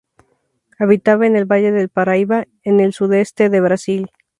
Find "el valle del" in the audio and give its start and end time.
1.35-1.87